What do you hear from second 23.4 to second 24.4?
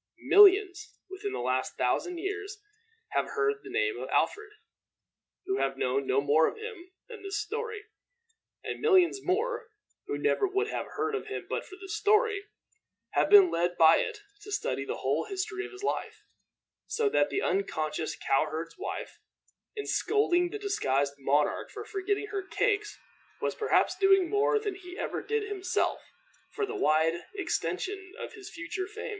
perhaps doing